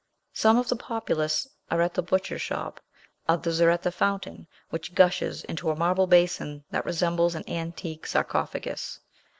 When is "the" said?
0.67-0.75, 1.93-2.01, 3.83-3.91